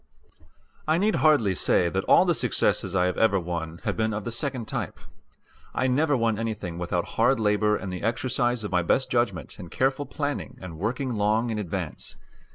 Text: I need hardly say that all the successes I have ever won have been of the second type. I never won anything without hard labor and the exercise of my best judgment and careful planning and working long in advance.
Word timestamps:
I 0.87 0.97
need 0.97 1.17
hardly 1.17 1.53
say 1.53 1.87
that 1.87 2.03
all 2.05 2.25
the 2.25 2.33
successes 2.33 2.95
I 2.95 3.05
have 3.05 3.19
ever 3.19 3.39
won 3.39 3.81
have 3.83 3.95
been 3.95 4.15
of 4.15 4.23
the 4.23 4.31
second 4.31 4.67
type. 4.67 4.99
I 5.75 5.85
never 5.85 6.17
won 6.17 6.39
anything 6.39 6.79
without 6.79 7.05
hard 7.19 7.39
labor 7.39 7.75
and 7.75 7.93
the 7.93 8.01
exercise 8.01 8.63
of 8.63 8.71
my 8.71 8.81
best 8.81 9.11
judgment 9.11 9.59
and 9.59 9.69
careful 9.69 10.07
planning 10.07 10.57
and 10.59 10.79
working 10.79 11.13
long 11.17 11.51
in 11.51 11.59
advance. 11.59 12.15